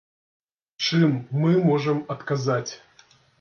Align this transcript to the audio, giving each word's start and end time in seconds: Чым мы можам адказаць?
Чым 0.85 1.11
мы 1.43 1.51
можам 1.69 2.01
адказаць? 2.15 2.73